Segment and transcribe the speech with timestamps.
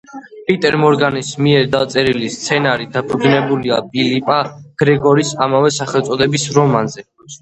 [0.45, 4.39] პიტერ მორგანის მიერ დაწერილი სცენარი დაფუძნებულია ფილიპა
[4.83, 7.07] გრეგორის ამავე სახელწოდების რომანზე.